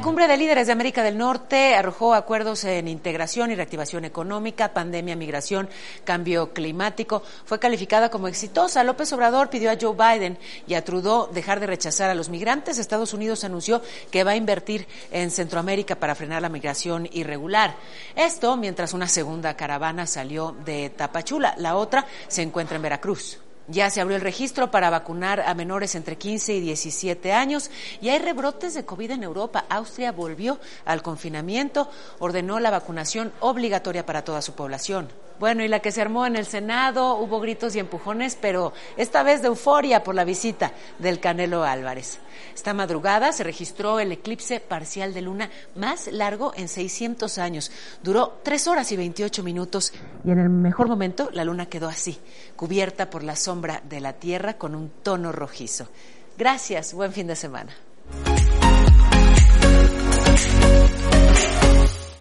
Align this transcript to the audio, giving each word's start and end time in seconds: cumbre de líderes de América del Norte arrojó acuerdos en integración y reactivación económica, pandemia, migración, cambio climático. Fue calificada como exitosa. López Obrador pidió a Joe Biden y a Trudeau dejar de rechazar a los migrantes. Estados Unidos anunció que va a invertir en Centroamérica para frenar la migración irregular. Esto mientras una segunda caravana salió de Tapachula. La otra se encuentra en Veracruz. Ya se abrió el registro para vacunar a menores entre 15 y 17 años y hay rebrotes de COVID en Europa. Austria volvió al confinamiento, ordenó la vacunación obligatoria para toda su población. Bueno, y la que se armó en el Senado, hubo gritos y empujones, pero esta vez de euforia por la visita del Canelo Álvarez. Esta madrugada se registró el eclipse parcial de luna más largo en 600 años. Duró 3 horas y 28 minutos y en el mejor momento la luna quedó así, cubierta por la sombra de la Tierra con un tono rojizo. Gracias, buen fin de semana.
cumbre 0.00 0.26
de 0.28 0.36
líderes 0.36 0.66
de 0.66 0.72
América 0.72 1.02
del 1.02 1.18
Norte 1.18 1.74
arrojó 1.74 2.14
acuerdos 2.14 2.64
en 2.64 2.88
integración 2.88 3.50
y 3.50 3.54
reactivación 3.54 4.04
económica, 4.04 4.72
pandemia, 4.72 5.14
migración, 5.14 5.68
cambio 6.04 6.52
climático. 6.52 7.22
Fue 7.44 7.58
calificada 7.58 8.10
como 8.10 8.28
exitosa. 8.28 8.82
López 8.82 9.12
Obrador 9.12 9.50
pidió 9.50 9.70
a 9.70 9.76
Joe 9.80 9.94
Biden 9.94 10.38
y 10.66 10.74
a 10.74 10.84
Trudeau 10.84 11.30
dejar 11.32 11.60
de 11.60 11.66
rechazar 11.66 12.10
a 12.10 12.14
los 12.14 12.28
migrantes. 12.28 12.78
Estados 12.78 13.12
Unidos 13.14 13.44
anunció 13.44 13.82
que 14.10 14.24
va 14.24 14.32
a 14.32 14.36
invertir 14.36 14.86
en 15.10 15.30
Centroamérica 15.30 15.96
para 15.96 16.14
frenar 16.14 16.42
la 16.42 16.48
migración 16.48 17.08
irregular. 17.12 17.74
Esto 18.16 18.56
mientras 18.56 18.94
una 18.94 19.08
segunda 19.08 19.54
caravana 19.54 20.06
salió 20.06 20.56
de 20.64 20.90
Tapachula. 20.90 21.54
La 21.58 21.76
otra 21.76 22.06
se 22.28 22.42
encuentra 22.42 22.76
en 22.76 22.82
Veracruz. 22.82 23.38
Ya 23.66 23.88
se 23.88 24.00
abrió 24.00 24.16
el 24.16 24.22
registro 24.22 24.70
para 24.70 24.90
vacunar 24.90 25.40
a 25.40 25.54
menores 25.54 25.94
entre 25.94 26.16
15 26.16 26.54
y 26.54 26.60
17 26.60 27.32
años 27.32 27.70
y 28.02 28.10
hay 28.10 28.18
rebrotes 28.18 28.74
de 28.74 28.84
COVID 28.84 29.12
en 29.12 29.22
Europa. 29.22 29.64
Austria 29.70 30.12
volvió 30.12 30.58
al 30.84 31.02
confinamiento, 31.02 31.88
ordenó 32.18 32.60
la 32.60 32.70
vacunación 32.70 33.32
obligatoria 33.40 34.04
para 34.04 34.22
toda 34.22 34.42
su 34.42 34.52
población. 34.52 35.08
Bueno, 35.40 35.64
y 35.64 35.68
la 35.68 35.80
que 35.80 35.90
se 35.90 36.00
armó 36.00 36.26
en 36.26 36.36
el 36.36 36.46
Senado, 36.46 37.16
hubo 37.16 37.40
gritos 37.40 37.74
y 37.74 37.80
empujones, 37.80 38.38
pero 38.40 38.72
esta 38.96 39.24
vez 39.24 39.42
de 39.42 39.48
euforia 39.48 40.04
por 40.04 40.14
la 40.14 40.24
visita 40.24 40.72
del 41.00 41.18
Canelo 41.18 41.64
Álvarez. 41.64 42.20
Esta 42.54 42.72
madrugada 42.72 43.32
se 43.32 43.42
registró 43.42 43.98
el 43.98 44.12
eclipse 44.12 44.60
parcial 44.60 45.12
de 45.12 45.22
luna 45.22 45.50
más 45.74 46.06
largo 46.06 46.52
en 46.56 46.68
600 46.68 47.38
años. 47.38 47.72
Duró 48.02 48.38
3 48.44 48.68
horas 48.68 48.92
y 48.92 48.96
28 48.96 49.42
minutos 49.42 49.92
y 50.24 50.30
en 50.30 50.38
el 50.38 50.48
mejor 50.48 50.88
momento 50.88 51.30
la 51.32 51.44
luna 51.44 51.66
quedó 51.66 51.88
así, 51.88 52.18
cubierta 52.54 53.10
por 53.10 53.24
la 53.24 53.34
sombra 53.54 53.80
de 53.88 54.00
la 54.00 54.14
Tierra 54.14 54.54
con 54.54 54.74
un 54.74 54.90
tono 55.04 55.30
rojizo. 55.30 55.86
Gracias, 56.36 56.92
buen 56.92 57.12
fin 57.12 57.28
de 57.28 57.36
semana. 57.36 57.72